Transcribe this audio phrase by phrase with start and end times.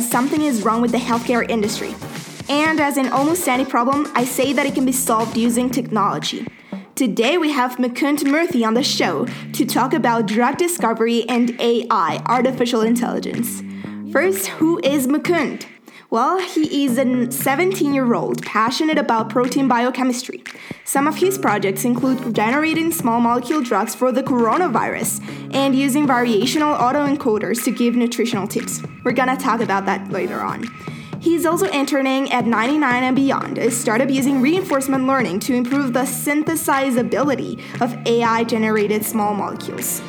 [0.00, 1.94] says something is wrong with the healthcare industry.
[2.48, 6.46] And as in almost any problem, I say that it can be solved using technology.
[6.94, 12.22] Today we have Mukund Murthy on the show to talk about drug discovery and AI,
[12.26, 13.62] artificial intelligence.
[14.12, 15.66] First, who is Mukund?
[16.16, 20.42] Well, he is a 17 year old passionate about protein biochemistry.
[20.82, 25.20] Some of his projects include generating small molecule drugs for the coronavirus
[25.52, 28.80] and using variational autoencoders to give nutritional tips.
[29.04, 30.64] We're gonna talk about that later on.
[31.20, 36.04] He's also interning at 99 and Beyond, a startup using reinforcement learning to improve the
[36.04, 40.00] synthesizability of AI generated small molecules.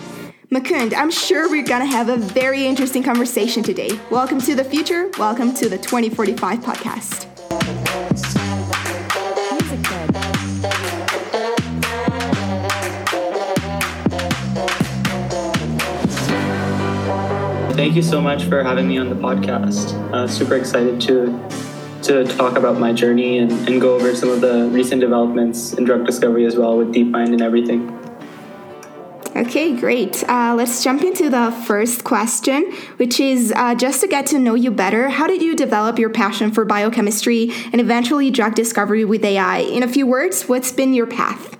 [0.49, 3.89] Mukund, I'm sure we're gonna have a very interesting conversation today.
[4.09, 5.11] Welcome to the future.
[5.19, 7.25] Welcome to the 2045 podcast.
[17.75, 19.91] Thank you so much for having me on the podcast.
[20.13, 21.27] Uh, super excited to
[22.03, 25.83] to talk about my journey and, and go over some of the recent developments in
[25.83, 28.06] drug discovery as well with DeepMind and everything.
[29.57, 30.23] Okay, great.
[30.29, 34.53] Uh, let's jump into the first question, which is uh, just to get to know
[34.53, 35.09] you better.
[35.09, 39.57] How did you develop your passion for biochemistry and eventually drug discovery with AI?
[39.61, 41.57] In a few words, what's been your path?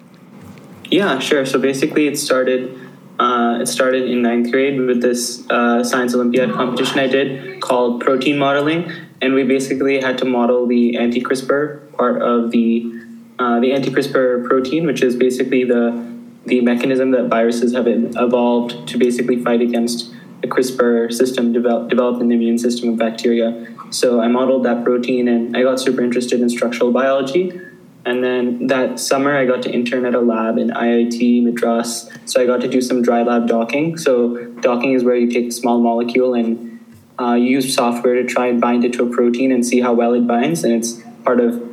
[0.91, 1.43] Yeah, sure.
[1.43, 2.79] So basically, it started.
[3.17, 8.01] Uh, it started in ninth grade with this uh, science Olympiad competition I did called
[8.01, 8.91] protein modeling,
[9.23, 12.93] and we basically had to model the anti-CRISPR part of the
[13.39, 16.15] uh, the anti-CRISPR protein, which is basically the
[16.47, 22.21] the mechanism that viruses have evolved to basically fight against the CRISPR system develop, developed
[22.21, 23.67] in the immune system of bacteria.
[23.89, 27.59] So I modeled that protein and I got super interested in structural biology.
[28.05, 32.09] And then that summer, I got to intern at a lab in IIT Madras.
[32.25, 33.97] So I got to do some dry lab docking.
[33.97, 36.79] So docking is where you take a small molecule and
[37.19, 39.93] uh, you use software to try and bind it to a protein and see how
[39.93, 40.63] well it binds.
[40.63, 41.66] And it's part of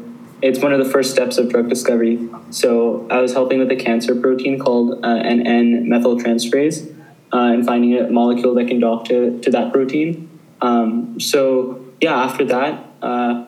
[0.44, 2.28] it's one of the first steps of drug discovery.
[2.50, 6.94] So I was helping with a cancer protein called uh, an N methyltransferase
[7.32, 10.28] uh, and finding a molecule that can dock to, to that protein.
[10.60, 13.46] Um, so yeah, after that, uh,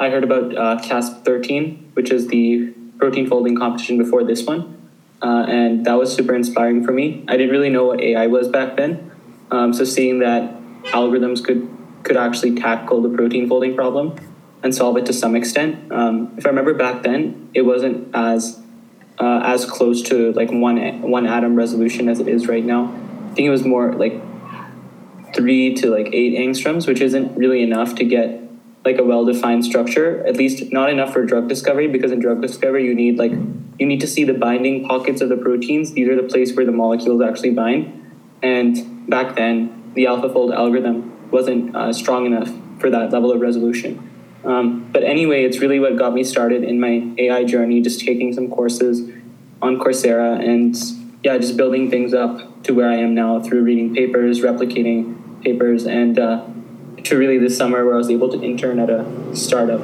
[0.00, 4.90] I heard about uh, CASP13, which is the protein folding competition before this one.
[5.22, 7.24] Uh, and that was super inspiring for me.
[7.28, 9.12] I didn't really know what AI was back then.
[9.52, 11.68] Um, so seeing that algorithms could,
[12.02, 14.16] could actually tackle the protein folding problem
[14.66, 15.90] and solve it to some extent.
[15.90, 18.60] Um, if I remember back then, it wasn't as
[19.18, 22.82] uh, as close to like one one atom resolution as it is right now.
[23.30, 24.20] I think it was more like
[25.34, 28.42] three to like eight angstroms, which isn't really enough to get
[28.84, 30.26] like a well-defined structure.
[30.26, 33.32] At least not enough for drug discovery, because in drug discovery you need like
[33.78, 35.92] you need to see the binding pockets of the proteins.
[35.92, 37.82] These are the place where the molecules actually bind.
[38.42, 42.50] And back then, the AlphaFold algorithm wasn't uh, strong enough
[42.80, 43.92] for that level of resolution.
[44.46, 48.32] Um, but anyway, it's really what got me started in my AI journey, just taking
[48.32, 49.10] some courses
[49.60, 50.76] on Coursera and
[51.24, 55.84] yeah, just building things up to where I am now through reading papers, replicating papers,
[55.84, 56.46] and uh,
[57.02, 59.80] to really this summer where I was able to intern at a startup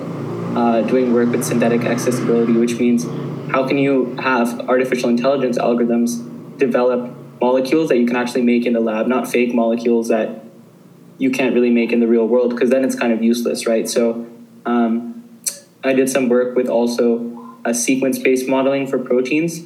[0.56, 3.04] uh, doing work with synthetic accessibility, which means
[3.50, 8.72] how can you have artificial intelligence algorithms develop molecules that you can actually make in
[8.72, 10.44] the lab, not fake molecules that
[11.18, 13.88] you can't really make in the real world, because then it's kind of useless, right?
[13.88, 14.26] So
[14.66, 15.38] um,
[15.84, 19.62] I did some work with also a sequence-based modeling for proteins.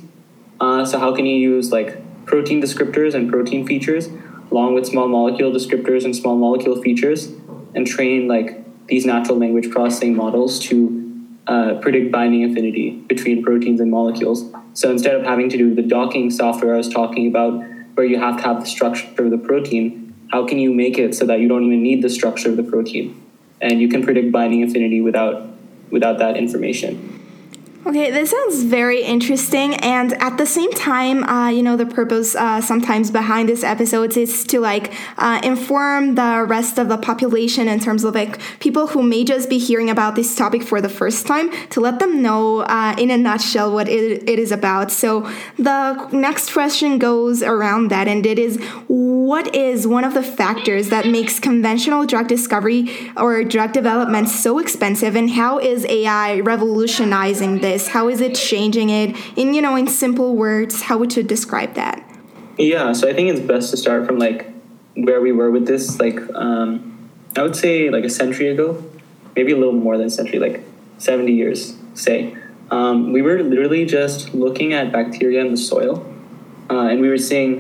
[0.61, 4.09] Uh, so how can you use like protein descriptors and protein features
[4.51, 7.33] along with small molecule descriptors and small molecule features
[7.75, 11.03] and train like these natural language processing models to
[11.47, 14.51] uh, predict binding affinity between proteins and molecules.
[14.75, 17.62] So instead of having to do the docking software I was talking about,
[17.95, 21.15] where you have to have the structure of the protein, how can you make it
[21.15, 23.25] so that you don't even need the structure of the protein?
[23.61, 25.49] And you can predict binding affinity without
[25.91, 27.25] without that information.
[27.87, 32.35] Okay, this sounds very interesting, and at the same time, uh, you know, the purpose
[32.35, 37.69] uh, sometimes behind this episode is to like uh, inform the rest of the population
[37.69, 40.88] in terms of like people who may just be hearing about this topic for the
[40.88, 44.91] first time to let them know uh, in a nutshell what it, it is about.
[44.91, 45.21] So
[45.56, 50.89] the next question goes around that, and it is what is one of the factors
[50.89, 57.61] that makes conventional drug discovery or drug development so expensive, and how is AI revolutionizing
[57.61, 57.75] this?
[57.76, 57.88] This?
[57.88, 59.17] How is it changing it?
[59.37, 62.02] In you know, in simple words, how would you describe that?
[62.58, 64.50] Yeah, so I think it's best to start from like
[64.94, 66.00] where we were with this.
[66.00, 68.82] Like, um, I would say like a century ago,
[69.34, 70.62] maybe a little more than a century, like
[70.99, 72.34] seventy years, say.
[72.70, 75.94] Um, we were literally just looking at bacteria in the soil,
[76.70, 77.52] uh, and we were seeing,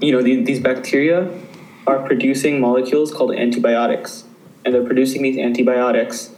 [0.00, 1.28] you know, the, these bacteria
[1.86, 4.24] are producing molecules called antibiotics,
[4.64, 6.30] and they're producing these antibiotics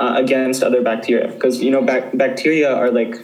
[0.00, 3.14] uh, against other bacteria because you know bac- bacteria are like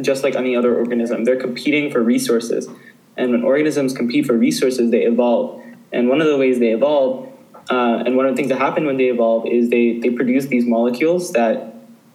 [0.00, 1.24] just like any other organism.
[1.24, 2.68] They're competing for resources,
[3.16, 5.60] and when organisms compete for resources, they evolve.
[5.90, 7.28] And one of the ways they evolve,
[7.70, 10.46] uh, and one of the things that happen when they evolve, is they they produce
[10.46, 11.74] these molecules that.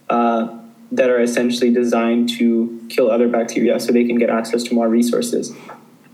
[0.09, 0.53] Uh,
[0.89, 4.87] that are essentially designed to kill other bacteria so they can get access to more
[4.87, 5.53] resources.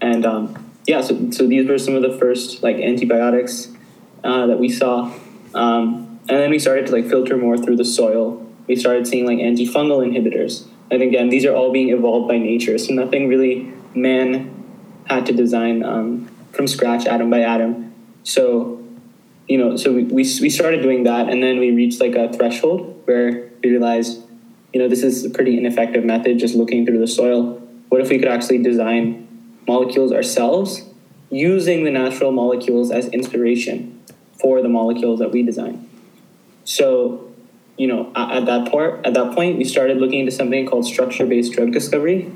[0.02, 3.68] And um, yeah, so, so these were some of the first like antibiotics
[4.24, 5.14] uh, that we saw.
[5.54, 8.46] Um, and then we started to like filter more through the soil.
[8.68, 10.66] We started seeing like antifungal inhibitors.
[10.90, 12.78] And again, these are all being evolved by nature.
[12.78, 14.50] So nothing really man
[15.06, 17.94] had to design um, from scratch, atom by atom.
[18.24, 18.82] So,
[19.48, 21.30] you know, so we, we, we started doing that.
[21.30, 24.24] And then we reached like a threshold where we realized
[24.74, 27.60] you know, this is a pretty ineffective method just looking through the soil.
[27.90, 29.28] What if we could actually design
[29.68, 30.84] molecules ourselves
[31.30, 34.02] using the natural molecules as inspiration
[34.42, 35.90] for the molecules that we design?
[36.66, 37.32] So,
[37.78, 41.54] you know, at that part, at that point, we started looking into something called structure-based
[41.54, 42.32] drug discovery.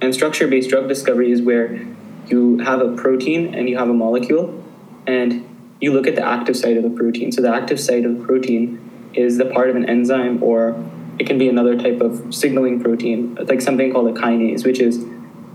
[0.00, 1.86] And structure-based drug discovery is where
[2.26, 4.64] you have a protein and you have a molecule,
[5.06, 5.44] and
[5.80, 7.32] you look at the active site of the protein.
[7.32, 10.76] So the active site of the protein is the part of an enzyme or
[11.18, 15.04] it can be another type of signaling protein, like something called a kinase, which is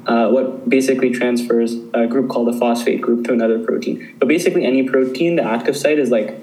[0.08, 4.16] uh, what basically transfers a group called a phosphate group to another protein.
[4.20, 6.36] But basically, any protein, the active site is like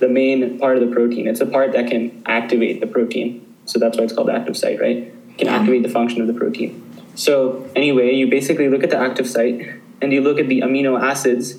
[0.00, 1.26] the main part of the protein.
[1.26, 3.42] It's a part that can activate the protein.
[3.64, 4.96] So that's why it's called the active site, right?
[4.98, 6.82] It can activate the function of the protein.
[7.14, 11.00] So, anyway, you basically look at the active site and you look at the amino
[11.00, 11.58] acids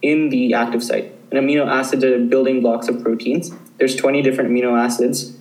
[0.00, 1.12] in the active site.
[1.30, 3.50] And amino acids are building blocks of proteins.
[3.78, 5.36] There's 20 different amino acids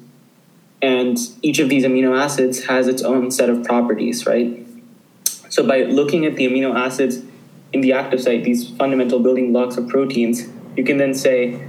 [0.84, 4.68] and each of these amino acids has its own set of properties, right?
[5.48, 7.24] So by looking at the amino acids
[7.72, 11.66] in the active site, these fundamental building blocks of proteins, you can then say,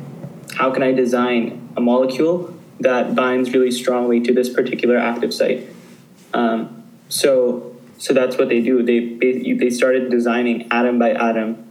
[0.54, 5.68] how can I design a molecule that binds really strongly to this particular active site?
[6.32, 8.82] Um, so, so that's what they do.
[8.82, 11.64] They they started designing atom by atom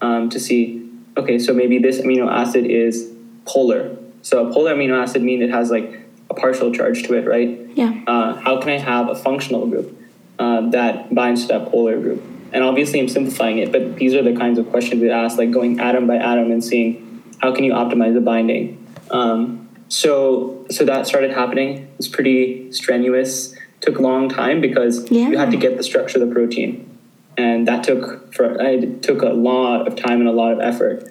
[0.00, 3.12] um, to see, okay, so maybe this amino acid is
[3.46, 3.96] polar.
[4.22, 7.58] So a polar amino acid means it has like a partial charge to it, right?
[7.74, 8.02] Yeah.
[8.06, 9.98] Uh, how can I have a functional group
[10.38, 12.22] uh, that binds to that polar group?
[12.52, 15.50] And obviously, I'm simplifying it, but these are the kinds of questions we ask, like
[15.50, 17.09] going atom by atom and seeing
[17.40, 18.86] how can you optimize the binding.
[19.10, 21.78] Um, so, so that started happening.
[21.78, 23.54] It was pretty strenuous.
[23.80, 25.28] Took a long time because yeah.
[25.28, 26.98] you had to get the structure of the protein,
[27.38, 31.10] and that took for it took a lot of time and a lot of effort.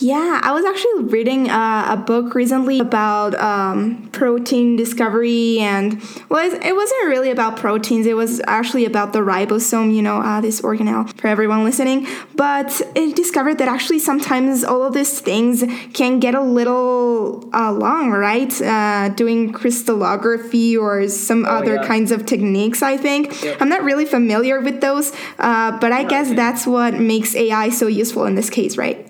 [0.00, 6.52] Yeah, I was actually reading uh, a book recently about um, protein discovery, and well,
[6.52, 8.06] it wasn't really about proteins.
[8.06, 12.06] It was actually about the ribosome, you know, uh, this organelle for everyone listening.
[12.36, 15.64] But it discovered that actually sometimes all of these things
[15.94, 18.62] can get a little uh, long, right?
[18.62, 21.86] Uh, doing crystallography or some oh, other yeah.
[21.86, 22.82] kinds of techniques.
[22.82, 23.60] I think yep.
[23.60, 27.88] I'm not really familiar with those, uh, but I guess that's what makes AI so
[27.88, 29.04] useful in this case, right?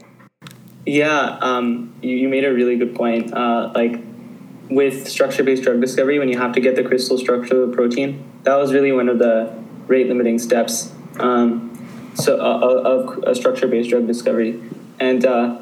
[0.88, 3.34] Yeah, um, you, you made a really good point.
[3.34, 4.00] Uh, like
[4.70, 8.24] with structure-based drug discovery, when you have to get the crystal structure of the protein,
[8.44, 9.54] that was really one of the
[9.86, 10.90] rate-limiting steps.
[11.20, 11.74] Um,
[12.14, 14.62] so uh, of, of structure-based drug discovery,
[14.98, 15.60] and uh,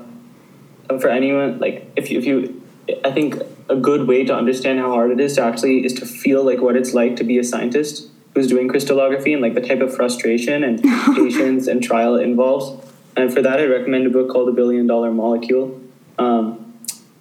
[1.01, 2.63] for anyone like if you, if you,
[3.05, 6.07] I think a good way to understand how hard it is to actually is to
[6.07, 9.61] feel like what it's like to be a scientist who's doing crystallography and like the
[9.61, 10.81] type of frustration and
[11.17, 12.86] patience and trial it involves
[13.17, 15.81] and for that, I recommend a book called The Billion Dollar Molecule.
[16.19, 16.75] Um,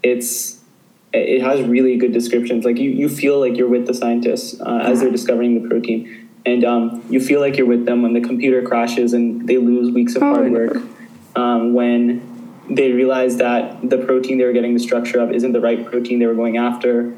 [0.04, 0.62] it's
[1.14, 2.66] it has really good descriptions.
[2.66, 6.30] Like you, you feel like you're with the scientists uh, as they're discovering the protein,
[6.46, 9.94] and um, you feel like you're with them when the computer crashes and they lose
[9.94, 10.78] weeks of hard work.
[11.36, 12.36] Um, when
[12.70, 16.20] they realize that the protein they were getting the structure of isn't the right protein
[16.20, 17.16] they were going after.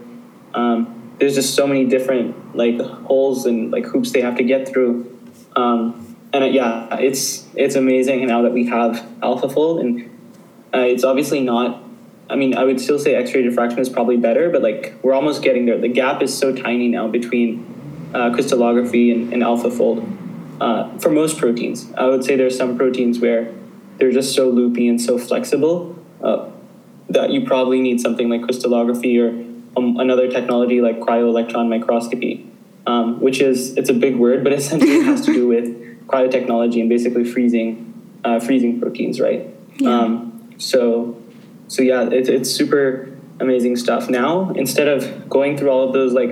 [0.53, 4.67] Um, there's just so many different like holes and like hoops they have to get
[4.67, 5.17] through.
[5.55, 10.09] Um, and uh, yeah, it's it's amazing now that we have AlphaFold, and
[10.73, 11.83] uh, it's obviously not.
[12.29, 15.41] I mean, I would still say X-ray diffraction is probably better, but like we're almost
[15.41, 15.77] getting there.
[15.77, 20.15] The gap is so tiny now between uh, crystallography and, and AlphaFold.
[20.59, 23.53] Uh, for most proteins, I would say there's some proteins where
[23.97, 26.49] they're just so loopy and so flexible uh,
[27.09, 29.29] that you probably need something like crystallography or
[29.77, 32.49] um, another technology like cryo-electron microscopy,
[32.87, 36.79] um, which is it's a big word, but essentially it has to do with cryotechnology
[36.79, 37.83] and basically freezing
[38.23, 39.47] uh, freezing proteins, right?
[39.77, 39.89] Yeah.
[39.89, 41.21] Um, so
[41.67, 44.09] so yeah, it's it's super amazing stuff.
[44.09, 46.31] Now instead of going through all of those like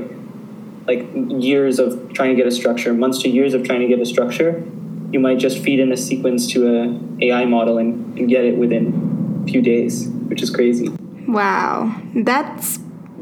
[0.87, 1.07] like
[1.41, 4.05] years of trying to get a structure, months to years of trying to get a
[4.05, 4.63] structure,
[5.11, 8.57] you might just feed in a sequence to a AI model and, and get it
[8.57, 10.89] within a few days, which is crazy.
[11.27, 12.79] Wow, that's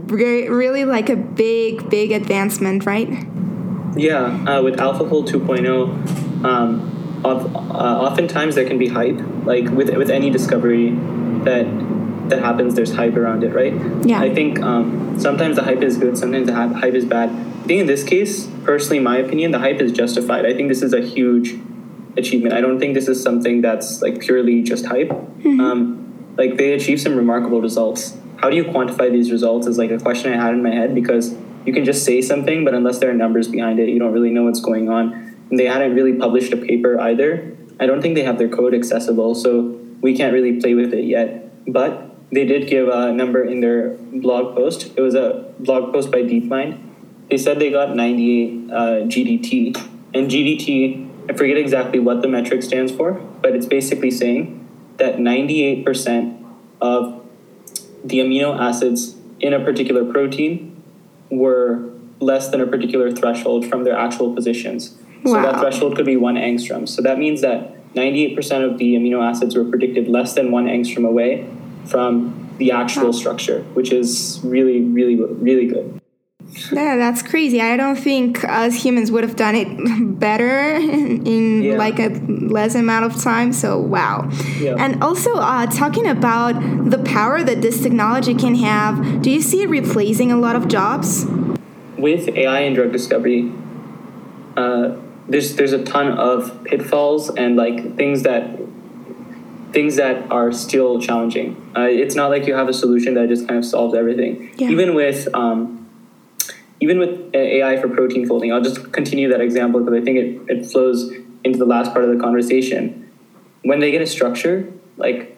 [0.07, 3.09] re- really like a big, big advancement, right?
[3.95, 9.19] Yeah, uh, with AlphaFold 2.0, um, of, uh, oftentimes there can be hype.
[9.45, 10.91] Like with with any discovery
[11.45, 11.65] that
[12.29, 13.73] that happens, there's hype around it, right?
[14.05, 14.19] Yeah.
[14.19, 17.29] I think um, sometimes the hype is good, sometimes the hype is bad.
[17.29, 20.45] I think in this case, personally, my opinion, the hype is justified.
[20.45, 21.55] I think this is a huge
[22.17, 22.53] achievement.
[22.53, 25.09] I don't think this is something that's like purely just hype.
[25.09, 25.59] Mm-hmm.
[25.59, 28.17] Um, like they achieved some remarkable results.
[28.37, 30.93] How do you quantify these results is like a question I had in my head
[30.93, 31.35] because
[31.65, 34.31] you can just say something, but unless there are numbers behind it, you don't really
[34.31, 35.32] know what's going on.
[35.51, 37.55] They hadn't really published a paper either.
[37.79, 41.05] I don't think they have their code accessible, so we can't really play with it
[41.05, 41.49] yet.
[41.71, 44.91] But they did give a number in their blog post.
[44.95, 46.81] It was a blog post by DeepMind.
[47.29, 48.75] They said they got 98 uh,
[49.07, 49.75] GDT.
[50.13, 55.17] And GDT, I forget exactly what the metric stands for, but it's basically saying that
[55.17, 56.43] 98%
[56.81, 57.23] of
[58.03, 60.83] the amino acids in a particular protein
[61.29, 64.97] were less than a particular threshold from their actual positions.
[65.23, 65.33] Wow.
[65.33, 66.87] So that threshold could be one angstrom.
[66.87, 68.37] So that means that 98%
[68.69, 71.47] of the amino acids were predicted less than one angstrom away
[71.85, 75.99] from the actual structure, which is really, really, really good.
[76.71, 77.61] Yeah, that's crazy.
[77.61, 79.67] I don't think us humans would have done it
[80.19, 81.75] better in, yeah.
[81.75, 83.53] like a less amount of time.
[83.53, 84.29] So, wow.
[84.59, 84.75] Yeah.
[84.77, 86.53] And also, uh, talking about
[86.89, 90.67] the power that this technology can have, do you see it replacing a lot of
[90.67, 91.25] jobs?
[91.97, 93.51] With AI and drug discovery,
[94.57, 94.95] uh,
[95.27, 98.59] there's there's a ton of pitfalls and like things that
[99.71, 101.55] things that are still challenging.
[101.75, 104.53] Uh, it's not like you have a solution that just kind of solves everything.
[104.57, 104.69] Yeah.
[104.69, 105.89] Even with um,
[106.79, 110.57] even with AI for protein folding, I'll just continue that example because I think it,
[110.57, 111.11] it flows
[111.43, 113.11] into the last part of the conversation.
[113.63, 115.37] When they get a structure, like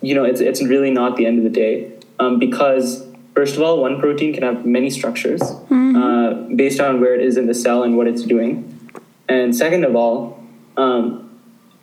[0.00, 3.62] you know, it's it's really not the end of the day um, because first of
[3.62, 5.96] all, one protein can have many structures mm-hmm.
[5.96, 8.73] uh, based on where it is in the cell and what it's doing,
[9.28, 10.42] and second of all.
[10.76, 11.20] Um,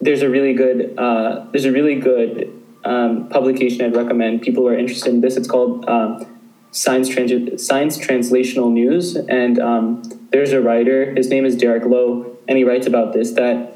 [0.02, 2.52] there's a really good uh, there's a really good
[2.84, 5.38] um, publication I'd recommend people who are interested in this.
[5.38, 6.26] It's called um,
[6.72, 11.14] Science Trans- Science Translational News, and um, there's a writer.
[11.14, 13.76] His name is Derek Lowe, and he writes about this that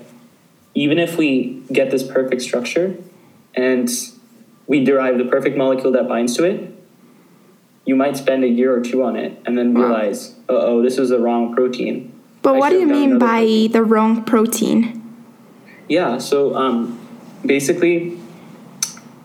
[0.73, 2.97] even if we get this perfect structure
[3.53, 3.89] and
[4.67, 6.71] we derive the perfect molecule that binds to it,
[7.85, 10.57] you might spend a year or two on it and then realize, wow.
[10.57, 12.11] oh, this was the wrong protein.
[12.45, 13.71] But I what do you mean by protein.
[13.71, 15.01] the wrong protein?
[15.89, 16.99] Yeah, so um,
[17.43, 18.19] basically,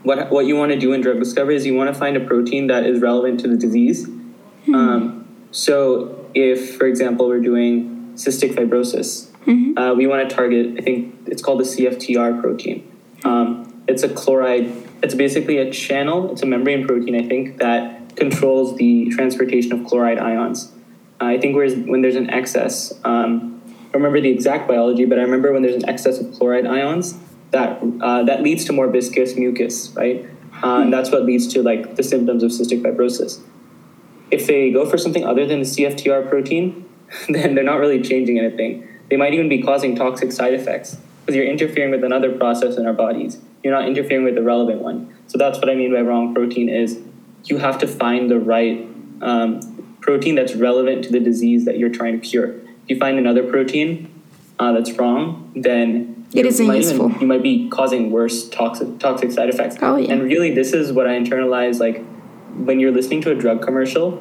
[0.05, 2.21] what, what you want to do in drug discovery is you want to find a
[2.21, 4.07] protein that is relevant to the disease.
[4.07, 4.75] Mm-hmm.
[4.75, 9.77] Um, so, if, for example, we're doing cystic fibrosis, mm-hmm.
[9.77, 12.91] uh, we want to target, I think it's called the CFTR protein.
[13.25, 14.73] Um, it's a chloride,
[15.03, 19.87] it's basically a channel, it's a membrane protein, I think, that controls the transportation of
[19.87, 20.73] chloride ions.
[21.21, 23.62] I think whereas when there's an excess, um,
[23.93, 27.19] remember the exact biology, but I remember when there's an excess of chloride ions,
[27.50, 30.25] that uh, that leads to more viscous mucus, right?
[30.62, 33.41] Uh, and that's what leads to like the symptoms of cystic fibrosis.
[34.31, 36.89] If they go for something other than the CFTR protein,
[37.29, 38.87] then they're not really changing anything.
[39.09, 42.87] They might even be causing toxic side effects because you're interfering with another process in
[42.87, 43.39] our bodies.
[43.65, 45.15] You're not interfering with the relevant one.
[45.27, 47.00] So that's what I mean by wrong protein is
[47.45, 48.87] you have to find the right
[49.21, 49.61] um,
[50.11, 53.45] protein that's relevant to the disease that you're trying to cure If you find another
[53.45, 54.11] protein
[54.59, 57.11] uh, that's wrong, then it isn't you useful.
[57.11, 59.76] Even, you might be causing worse toxic toxic side effects.
[59.81, 60.12] Oh yeah.
[60.12, 61.79] And really, this is what I internalize.
[61.79, 62.05] Like
[62.57, 64.21] when you're listening to a drug commercial,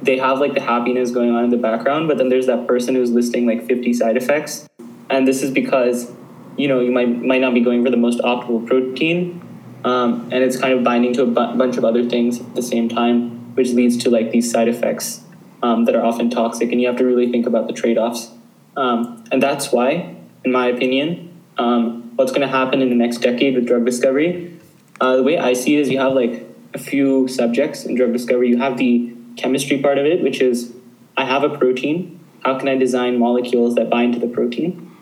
[0.00, 2.94] they have like the happiness going on in the background, but then there's that person
[2.94, 4.66] who's listing like 50 side effects,
[5.10, 6.10] and this is because
[6.56, 9.42] you know you might might not be going for the most optimal protein,
[9.84, 12.62] um, and it's kind of binding to a bu- bunch of other things at the
[12.62, 15.22] same time, which leads to like these side effects
[15.62, 18.30] um, that are often toxic, and you have to really think about the trade offs.
[18.76, 23.18] Um, and that's why, in my opinion, um, what's going to happen in the next
[23.18, 24.58] decade with drug discovery,
[25.00, 28.12] uh, the way I see it is you have like a few subjects in drug
[28.12, 28.48] discovery.
[28.48, 30.74] You have the chemistry part of it, which is
[31.16, 32.20] I have a protein.
[32.44, 34.96] How can I design molecules that bind to the protein?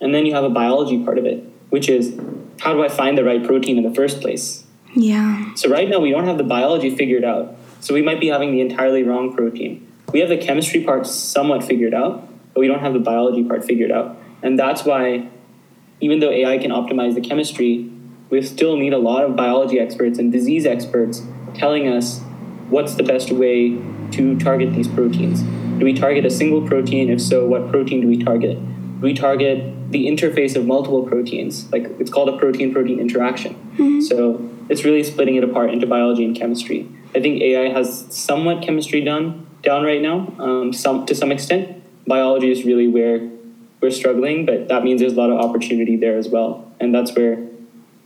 [0.00, 2.18] And then you have a biology part of it, which is
[2.60, 4.64] how do I find the right protein in the first place?
[4.94, 5.54] Yeah.
[5.54, 7.56] So right now we don't have the biology figured out.
[7.84, 9.86] So we might be having the entirely wrong protein.
[10.10, 13.62] We have the chemistry part somewhat figured out, but we don't have the biology part
[13.62, 14.16] figured out.
[14.42, 15.28] And that's why,
[16.00, 17.90] even though AI can optimize the chemistry,
[18.30, 21.22] we still need a lot of biology experts and disease experts
[21.52, 22.22] telling us
[22.70, 23.78] what's the best way
[24.12, 25.42] to target these proteins.
[25.78, 27.10] Do we target a single protein?
[27.10, 28.56] If so, what protein do we target?
[28.56, 31.70] Do we target the interface of multiple proteins.
[31.70, 33.54] Like it's called a protein-protein interaction.
[33.74, 34.00] Mm-hmm.
[34.00, 36.88] So it's really splitting it apart into biology and chemistry.
[37.14, 41.82] I think AI has somewhat chemistry done down right now, um, some to some extent.
[42.06, 43.30] Biology is really where
[43.80, 47.14] we're struggling, but that means there's a lot of opportunity there as well, and that's
[47.14, 47.38] where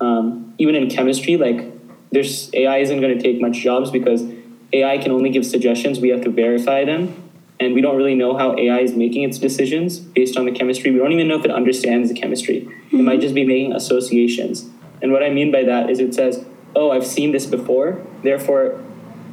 [0.01, 1.73] um, even in chemistry, like
[2.11, 4.25] there's AI isn't going to take much jobs because
[4.73, 6.01] AI can only give suggestions.
[6.01, 9.39] We have to verify them, and we don't really know how AI is making its
[9.39, 10.91] decisions based on the chemistry.
[10.91, 12.61] We don't even know if it understands the chemistry.
[12.61, 13.01] Mm-hmm.
[13.01, 14.69] It might just be making associations.
[15.01, 16.45] And what I mean by that is it says,
[16.77, 18.85] "Oh, I've seen this before, therefore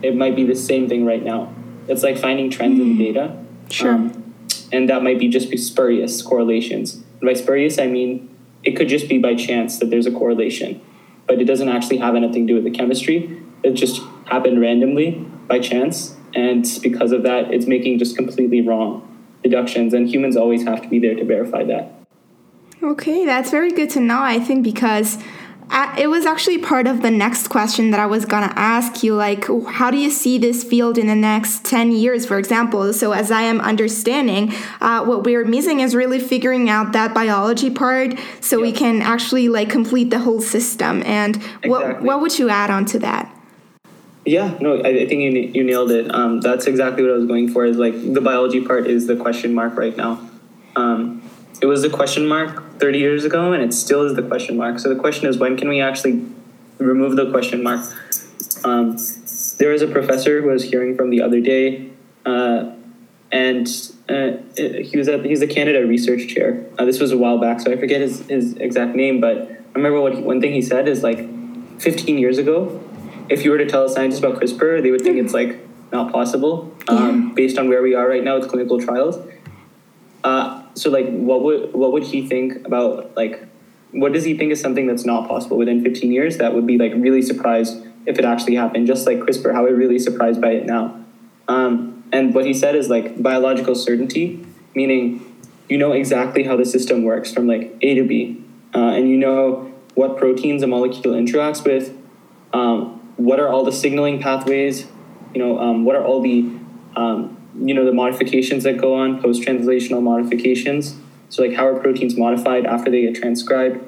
[0.06, 1.54] it might be the same thing right now."
[1.88, 2.92] It's like finding trends mm-hmm.
[2.92, 3.38] in the data.
[3.70, 3.94] Sure.
[3.94, 4.34] Um,
[4.72, 6.96] and that might be just be spurious correlations.
[6.96, 8.30] And by spurious, I mean
[8.64, 10.82] it could just be by chance that there's a correlation,
[11.28, 13.42] but it doesn't actually have anything to do with the chemistry.
[13.64, 15.12] It just happened randomly
[15.48, 19.04] by chance, and because of that, it's making just completely wrong
[19.44, 21.92] deductions, and humans always have to be there to verify that.
[22.82, 25.18] Okay, that's very good to know, I think, because
[25.98, 29.16] it was actually part of the next question that I was gonna ask you.
[29.16, 32.94] Like, how do you see this field in the next 10 years, for example?
[32.94, 37.70] So, as I am understanding, uh, what we're missing is really figuring out that biology
[37.70, 41.04] part so we can actually like complete the whole system.
[41.04, 41.70] And exactly.
[41.70, 43.32] what, what would you add on to that?
[44.26, 46.14] Yeah, no, I, I think you, you nailed it.
[46.14, 47.66] Um, that's exactly what I was going for.
[47.66, 50.20] Is like the biology part is the question mark right now.
[50.76, 51.22] Um,
[51.62, 54.80] it was a question mark 30 years ago and it still is the question mark.
[54.80, 56.26] So the question is when can we actually
[56.78, 57.86] remove the question mark?
[58.64, 58.98] Um,
[59.58, 61.92] there was a professor who I was hearing from the other day
[62.26, 62.72] uh,
[63.32, 63.68] and
[64.10, 66.66] uh, he was at he's a Canada research chair.
[66.78, 69.76] Uh, this was a while back so I forget his, his exact name but I
[69.76, 71.20] remember what he, one thing he said is like
[71.80, 72.82] 15 years ago
[73.30, 75.60] if you were to tell a scientist about CRISPR they would think it's like
[75.92, 77.34] not possible um, yeah.
[77.34, 79.18] based on where we are right now with clinical trials.
[80.24, 83.48] Uh, so like what would what would he think about like
[83.92, 86.78] what does he think is something that's not possible within 15 years that would be
[86.78, 90.52] like really surprised if it actually happened just like crispr how we're really surprised by
[90.52, 91.02] it now.
[91.48, 95.22] Um, and what he said is like biological certainty meaning
[95.70, 99.18] you know exactly how the system works from like a to b uh, and you
[99.18, 101.98] know what proteins a molecule interacts with
[102.52, 104.88] um, what are all the signaling pathways
[105.34, 106.52] you know um, what are all the
[106.96, 110.96] um, you know the modifications that go on post translational modifications.
[111.30, 113.80] So like how are proteins modified after they get transcribed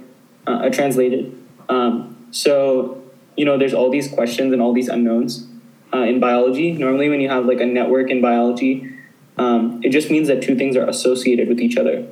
[0.46, 1.38] uh, uh, translated?
[1.70, 3.04] Um, so
[3.36, 5.48] you know there's all these questions and all these unknowns
[5.94, 6.72] uh, in biology.
[6.72, 8.98] Normally when you have like a network in biology
[9.38, 12.08] um, it just means that two things are associated with each other.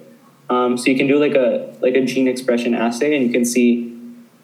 [0.50, 3.46] Um, so you can do like a like a gene expression assay and you can
[3.46, 3.92] see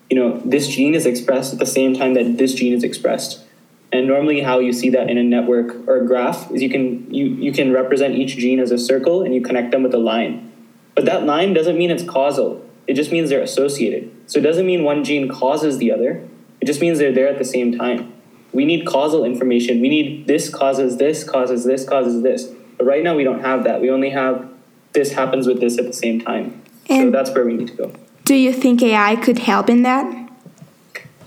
[0.10, 3.46] you know this gene is expressed at the same time that this gene is expressed
[3.92, 7.14] and normally how you see that in a network or a graph is you can
[7.14, 9.98] you, you can represent each gene as a circle and you connect them with a
[9.98, 10.52] line.
[10.96, 12.66] But that line doesn't mean it's causal.
[12.88, 14.12] It just means they're associated.
[14.28, 16.28] So it doesn't mean one gene causes the other.
[16.60, 18.14] It just means they're there at the same time.
[18.54, 19.82] We need causal information.
[19.82, 22.50] We need this causes this, causes this, causes this.
[22.78, 23.82] But right now we don't have that.
[23.82, 24.50] We only have
[24.94, 26.62] this happens with this at the same time.
[26.90, 27.94] And so that's where we need to go.
[28.26, 30.30] Do you think AI could help in that?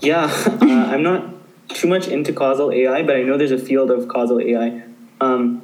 [0.01, 1.34] Yeah, uh, I'm not
[1.69, 4.83] too much into causal AI, but I know there's a field of causal AI.
[5.21, 5.61] Um,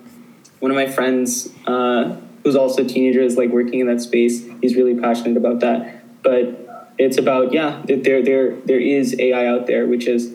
[0.60, 4.46] one of my friends, uh, who's also a teenager, is like working in that space.
[4.62, 6.24] He's really passionate about that.
[6.24, 10.34] But it's about yeah, there there there is AI out there, which is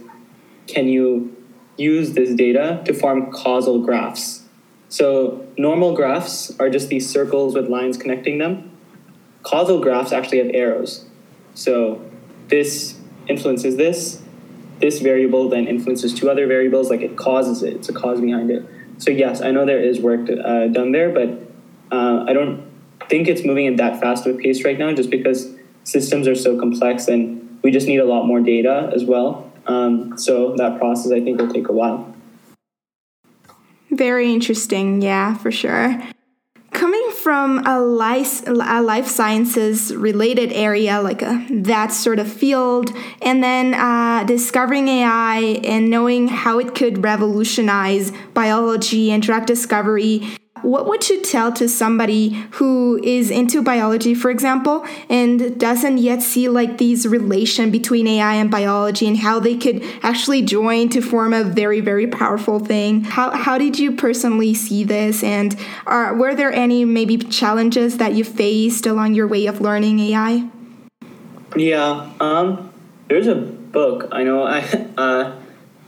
[0.67, 1.37] can you
[1.77, 4.43] use this data to form causal graphs?
[4.89, 8.71] So normal graphs are just these circles with lines connecting them.
[9.43, 11.07] Causal graphs actually have arrows.
[11.55, 12.05] So
[12.49, 12.99] this
[13.29, 14.23] influences this,
[14.79, 17.75] this variable then influences two other variables, like it causes it.
[17.75, 18.65] It's a cause behind it.
[18.99, 21.29] So yes, I know there is work uh, done there, but
[21.93, 22.67] uh, I don't
[23.09, 26.35] think it's moving at that fast of a pace right now, just because systems are
[26.35, 29.51] so complex and we just need a lot more data as well.
[29.67, 32.15] Um, so that process, I think, will take a while.
[33.91, 36.03] Very interesting, yeah, for sure
[36.77, 42.93] coming from a life, a life sciences related area, like a, that sort of field,
[43.21, 50.23] and then uh, discovering AI and knowing how it could revolutionize biology and drug discovery
[50.63, 56.23] what would you tell to somebody who is into biology, for example, and doesn't yet
[56.23, 61.01] see like these relation between AI and biology and how they could actually join to
[61.01, 63.05] form a very, very powerful thing?
[63.05, 65.23] How, how did you personally see this?
[65.23, 70.01] And are, were there any maybe challenges that you faced along your way of learning
[70.01, 70.49] AI?
[71.55, 72.73] Yeah, um,
[73.09, 74.43] there's a book I know.
[74.43, 74.61] I
[74.97, 75.37] uh,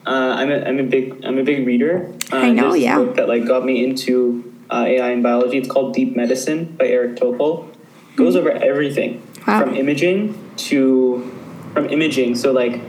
[0.06, 2.10] uh, I'm a, I'm a big I'm a big reader.
[2.32, 3.02] Uh, I know, yeah.
[3.16, 5.58] that like got me into uh, AI in biology.
[5.58, 7.68] It's called Deep Medicine by Eric Topol.
[8.16, 9.60] goes over everything Wow.
[9.62, 10.34] from imaging
[10.68, 11.32] to
[11.72, 12.34] from imaging.
[12.34, 12.80] So like,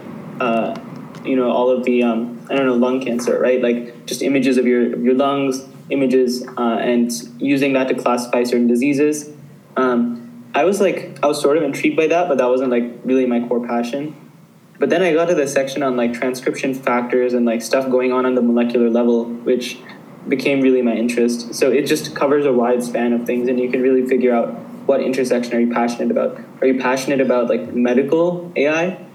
[0.41, 0.75] uh,
[1.23, 3.61] you know, all of the um, I don't know lung cancer, right?
[3.61, 8.43] Like just images of your of your lungs, images, uh, and using that to classify
[8.43, 9.29] certain diseases.
[9.77, 12.85] Um, I was like, I was sort of intrigued by that, but that wasn't like
[13.05, 14.15] really my core passion.
[14.79, 18.11] But then I got to the section on like transcription factors and like stuff going
[18.11, 19.77] on on the molecular level, which
[20.27, 21.53] became really my interest.
[21.53, 24.53] So it just covers a wide span of things, and you can really figure out
[24.85, 26.39] what intersection are you passionate about.
[26.61, 29.05] Are you passionate about like medical AI?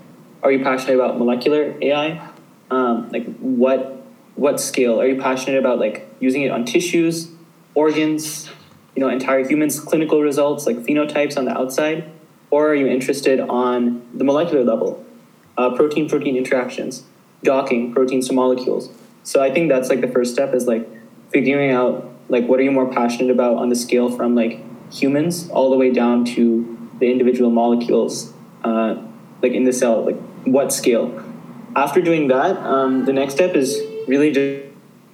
[0.42, 2.28] Are you passionate about molecular AI?
[2.70, 4.02] Um, like what
[4.36, 5.00] what scale?
[5.00, 7.30] Are you passionate about like using it on tissues,
[7.74, 8.48] organs,
[8.94, 12.10] you know, entire humans, clinical results like phenotypes on the outside,
[12.50, 15.04] or are you interested on the molecular level,
[15.58, 17.04] uh, protein protein interactions,
[17.42, 18.90] docking proteins to molecules?
[19.24, 20.88] So I think that's like the first step is like
[21.34, 25.50] figuring out like what are you more passionate about on the scale from like humans
[25.50, 28.96] all the way down to the individual molecules, uh,
[29.42, 31.22] like in the cell, like what scale.
[31.76, 34.66] After doing that, um, the next step is really just,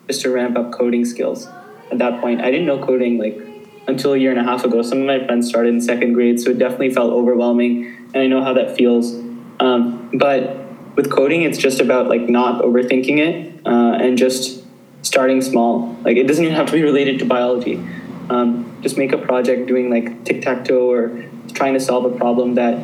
[0.06, 1.48] just to ramp up coding skills.
[1.90, 3.40] At that point, I didn't know coding like
[3.88, 4.82] until a year and a half ago.
[4.82, 8.26] Some of my friends started in second grade, so it definitely felt overwhelming, and I
[8.26, 9.14] know how that feels.
[9.58, 10.56] Um, but
[10.96, 14.59] with coding, it's just about like not overthinking it uh, and just
[15.02, 15.96] starting small.
[16.04, 17.76] Like it doesn't even have to be related to biology.
[18.28, 22.16] Um, just make a project doing like tic tac toe or trying to solve a
[22.16, 22.80] problem that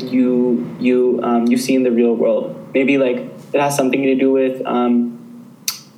[0.00, 2.70] you you um, you see in the real world.
[2.74, 5.14] Maybe like it has something to do with um,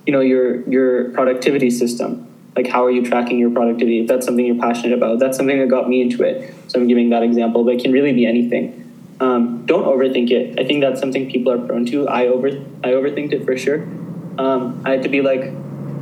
[0.06, 2.22] you know your your productivity system.
[2.54, 4.00] Like how are you tracking your productivity?
[4.00, 6.54] If that's something you're passionate about, that's something that got me into it.
[6.68, 8.82] So I'm giving that example, but it can really be anything.
[9.20, 10.58] Um, don't overthink it.
[10.58, 12.08] I think that's something people are prone to.
[12.08, 12.48] I over
[12.84, 13.86] I overthinked it for sure.
[14.38, 15.52] Um, I had to be like,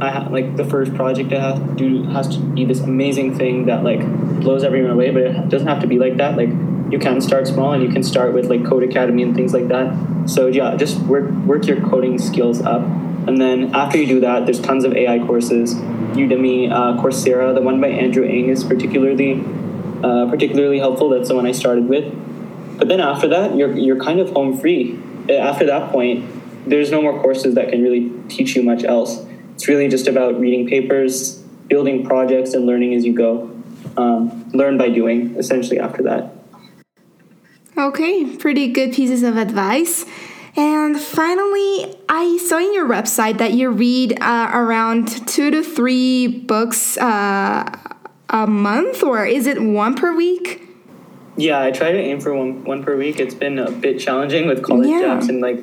[0.00, 3.36] I ha- like the first project I have to do has to be this amazing
[3.36, 4.00] thing that like
[4.40, 6.36] blows everyone away, but it doesn't have to be like that.
[6.36, 6.48] Like
[6.90, 10.28] you can start small and you can start with like Codecademy and things like that.
[10.28, 12.82] So yeah, just work work your coding skills up,
[13.26, 17.54] and then after you do that, there's tons of AI courses, Udemy, uh, Coursera.
[17.54, 19.44] The one by Andrew Ng is particularly
[20.02, 21.08] uh, particularly helpful.
[21.08, 22.12] That's the one I started with.
[22.78, 24.98] But then after that, you're you're kind of home free.
[25.30, 26.24] After that point,
[26.66, 29.24] there's no more courses that can really teach you much else.
[29.54, 31.36] It's really just about reading papers,
[31.68, 33.50] building projects, and learning as you go.
[33.96, 35.78] Um, learn by doing, essentially.
[35.78, 36.32] After that.
[37.76, 40.04] Okay, pretty good pieces of advice.
[40.56, 46.28] And finally, I saw in your website that you read uh, around two to three
[46.28, 47.68] books uh,
[48.30, 50.62] a month, or is it one per week?
[51.36, 53.18] Yeah, I try to aim for one one per week.
[53.18, 55.00] It's been a bit challenging with college Yeah.
[55.00, 55.58] jobs and like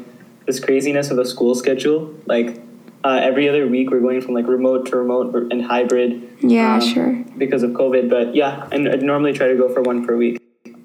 [0.45, 2.13] this craziness of a school schedule.
[2.25, 2.62] Like
[3.04, 6.38] uh, every other week, we're going from like remote to remote and hybrid.
[6.41, 7.25] Yeah, um, sure.
[7.38, 10.41] Because of COVID, but yeah, and I normally try to go for one per week.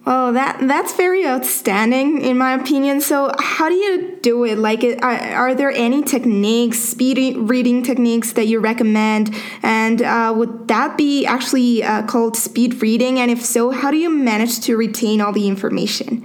[0.08, 3.00] Oh, that that's very outstanding in my opinion.
[3.00, 4.56] So, how do you do it?
[4.56, 9.34] Like, are, are there any techniques, speed reading techniques that you recommend?
[9.64, 13.18] And uh, would that be actually uh, called speed reading?
[13.18, 16.22] And if so, how do you manage to retain all the information?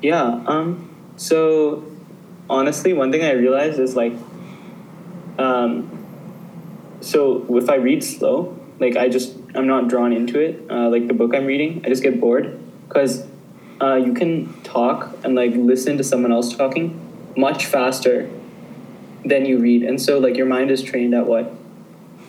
[0.00, 0.42] Yeah.
[0.46, 0.88] Um.
[1.16, 1.84] So,
[2.48, 4.12] honestly, one thing I realized is like,
[5.38, 5.92] um,
[7.00, 10.70] so if I read slow, like I just I'm not drawn into it.
[10.70, 13.26] Uh, like the book I'm reading, I just get bored because
[13.80, 17.00] uh, you can talk and like listen to someone else talking
[17.36, 18.30] much faster
[19.24, 21.52] than you read, and so like your mind is trained at what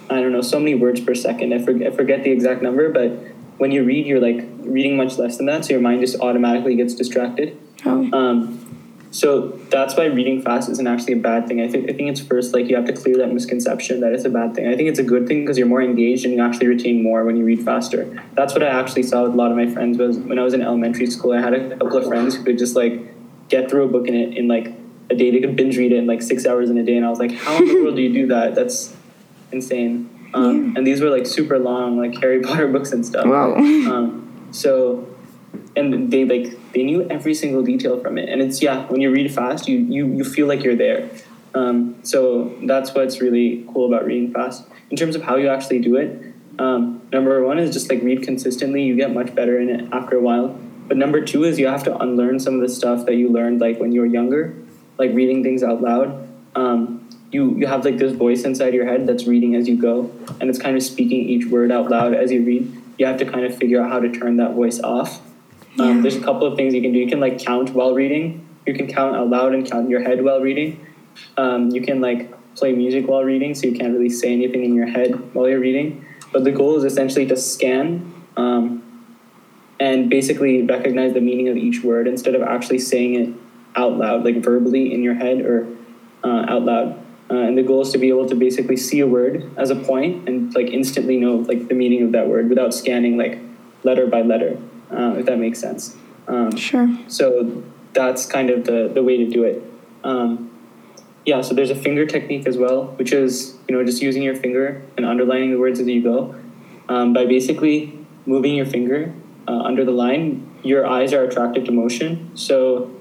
[0.10, 1.54] I don't know, so many words per second.
[1.54, 3.12] I forget, I forget the exact number, but
[3.58, 6.76] when you read, you're like reading much less than that, so your mind just automatically
[6.76, 7.58] gets distracted.
[7.86, 8.10] Oh.
[8.14, 8.67] Um,
[9.18, 11.60] so that's why reading fast isn't actually a bad thing.
[11.60, 14.26] I think I think it's first like you have to clear that misconception that it's
[14.26, 14.68] a bad thing.
[14.68, 17.24] I think it's a good thing because you're more engaged and you actually retain more
[17.24, 18.24] when you read faster.
[18.36, 19.98] That's what I actually saw with a lot of my friends.
[19.98, 22.60] Was when I was in elementary school, I had a couple of friends who could
[22.60, 22.94] just like
[23.50, 24.68] get through a book in it in like
[25.10, 25.32] a day.
[25.32, 27.18] They could binge read it in like six hours in a day, and I was
[27.18, 28.54] like, how in the world do you do that?
[28.54, 28.96] That's
[29.52, 30.30] insane.
[30.36, 33.26] Um, And these were like super long, like Harry Potter books and stuff.
[33.26, 33.56] Wow.
[33.56, 35.08] Um, so,
[35.78, 38.30] and they like they knew every single detail from it.
[38.30, 41.10] And it's yeah, when you read fast, you you you feel like you're there.
[41.54, 44.68] Um, so that's what's really cool about reading fast.
[44.90, 48.24] In terms of how you actually do it, um, number one is just like read
[48.24, 48.84] consistently.
[48.84, 50.60] You get much better in it after a while.
[50.88, 53.60] But number two is you have to unlearn some of the stuff that you learned
[53.60, 54.56] like when you were younger,
[54.98, 56.28] like reading things out loud.
[56.56, 60.12] Um, you you have like this voice inside your head that's reading as you go,
[60.40, 62.82] and it's kind of speaking each word out loud as you read.
[62.98, 65.22] You have to kind of figure out how to turn that voice off.
[65.78, 65.86] Yeah.
[65.86, 67.00] Um, there's a couple of things you can do.
[67.00, 68.48] You can like count while reading.
[68.66, 70.86] You can count out loud and count in your head while reading.
[71.38, 74.76] Um, you can like play music while reading, so you can't really say anything in
[74.76, 76.06] your head while you're reading.
[76.34, 78.84] But the goal is essentially to scan um,
[79.80, 83.34] and basically recognize the meaning of each word instead of actually saying it
[83.76, 85.68] out loud, like verbally in your head or
[86.24, 87.00] uh, out loud.
[87.30, 89.76] Uh, and the goal is to be able to basically see a word as a
[89.76, 93.38] point and like instantly know like the meaning of that word without scanning like
[93.84, 94.58] letter by letter,
[94.92, 95.96] uh, if that makes sense.
[96.28, 96.90] Um, sure.
[97.08, 99.64] So that's kind of the, the way to do it.
[100.04, 100.52] Um,
[101.26, 104.36] yeah, so there's a finger technique as well, which is you know just using your
[104.36, 106.36] finger and underlining the words as you go.
[106.88, 109.14] Um, by basically moving your finger
[109.46, 112.32] uh, under the line, your eyes are attracted to motion.
[112.36, 112.96] So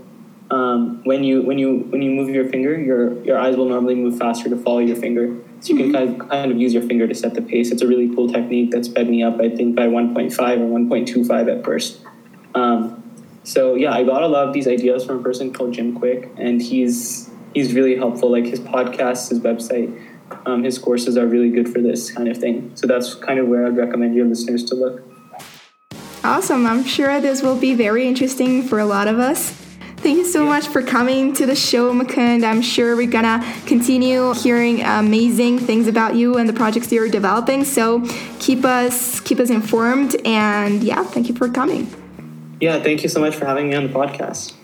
[0.51, 3.95] um, when you when you when you move your finger, your your eyes will normally
[3.95, 5.37] move faster to follow your finger.
[5.67, 7.73] So you can kind of, kind of use your finger to set the pace.
[7.73, 11.59] It's a really cool technique that sped me up, I think, by 1.5 or 1.25
[11.59, 12.03] at first.
[12.55, 13.03] Um,
[13.43, 16.31] so yeah, I got a lot of these ideas from a person called Jim Kwik,
[16.39, 18.31] and he's he's really helpful.
[18.31, 19.91] Like his podcast, his website,
[20.47, 22.71] um, his courses are really good for this kind of thing.
[22.77, 25.03] So that's kind of where I'd recommend your listeners to look.
[26.23, 26.65] Awesome.
[26.65, 29.66] I'm sure this will be very interesting for a lot of us.
[29.99, 32.45] Thank you so much for coming to the show, Mukund.
[32.45, 37.65] I'm sure we're gonna continue hearing amazing things about you and the projects you're developing.
[37.65, 38.07] So
[38.39, 41.89] keep us keep us informed and yeah, thank you for coming.
[42.61, 44.55] Yeah, thank you so much for having me on the podcast.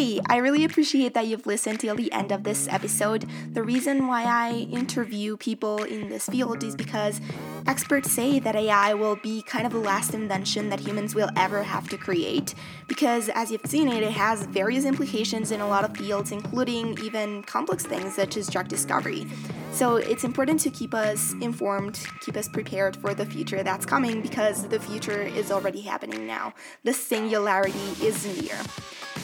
[0.00, 3.28] Hey, I really appreciate that you've listened till the end of this episode.
[3.52, 7.20] The reason why I interview people in this field is because
[7.66, 11.62] experts say that AI will be kind of the last invention that humans will ever
[11.62, 12.54] have to create.
[12.88, 16.98] Because as you've seen it, it has various implications in a lot of fields, including
[17.04, 19.26] even complex things such as drug discovery.
[19.70, 24.22] So it's important to keep us informed, keep us prepared for the future that's coming
[24.22, 26.54] because the future is already happening now.
[26.84, 28.56] The singularity is near.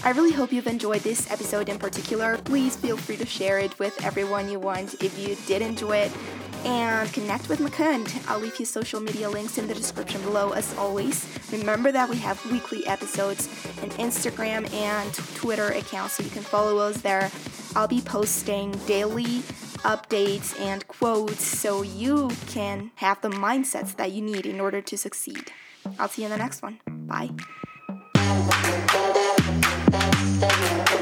[0.04, 2.38] I really hope you've enjoyed this episode in particular.
[2.38, 6.12] Please feel free to share it with everyone you want if you did enjoy it.
[6.64, 8.26] And connect with Mukund.
[8.28, 11.26] I'll leave his social media links in the description below as always.
[11.52, 13.48] Remember that we have weekly episodes
[13.82, 17.30] and Instagram and Twitter accounts so you can follow us there.
[17.76, 19.42] I'll be posting daily
[19.84, 24.96] updates and quotes so you can have the mindsets that you need in order to
[24.96, 25.52] succeed.
[25.98, 26.80] I'll see you in the next one.
[26.88, 27.30] Bye.
[30.38, 30.95] Tá Instagram.